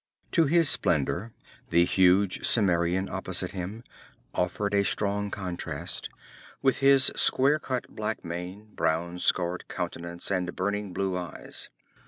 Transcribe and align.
To 0.31 0.45
his 0.47 0.67
splendor 0.67 1.31
the 1.69 1.85
huge 1.85 2.39
Cimmerian 2.43 3.07
opposite 3.07 3.51
him 3.51 3.83
offered 4.33 4.73
a 4.73 4.83
strong 4.83 5.29
contrast, 5.29 6.09
with 6.63 6.79
his 6.79 7.11
square 7.15 7.59
cut 7.59 7.87
black 7.87 8.25
mane, 8.25 8.71
brown 8.73 9.19
scarred 9.19 9.67
countenance 9.67 10.31
and 10.31 10.55
burning 10.55 10.91
blue 10.91 11.15
eyes. 11.15 11.69